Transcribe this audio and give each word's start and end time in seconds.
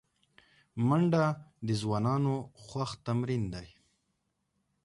منډه 0.87 1.25
د 1.67 1.69
ځوانانو 1.81 2.35
خوښ 2.63 2.89
تمرین 3.05 3.43
دی 3.53 3.67